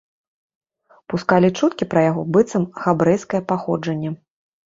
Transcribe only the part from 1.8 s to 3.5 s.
пра яго быццам габрэйскае